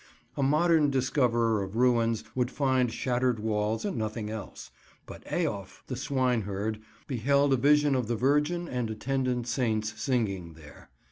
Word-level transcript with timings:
A 0.35 0.41
modern 0.41 0.89
discoverer 0.89 1.61
of 1.61 1.75
ruins 1.75 2.23
would 2.33 2.49
find 2.49 2.91
shattered 2.91 3.39
walls 3.39 3.85
and 3.85 3.97
nothing 3.97 4.31
else, 4.31 4.71
but 5.05 5.23
Eof, 5.25 5.83
the 5.85 5.95
swineherd, 5.95 6.81
beheld 7.05 7.53
a 7.53 7.57
vision 7.57 7.93
of 7.93 8.07
the 8.07 8.15
Virgin 8.15 8.67
and 8.67 8.89
attendant 8.89 9.45
saints 9.45 9.93
singing 10.01 10.55
there. 10.55 10.89